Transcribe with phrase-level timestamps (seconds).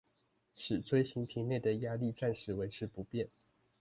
[0.55, 3.29] 使錐形瓶內的壓力暫時維持不變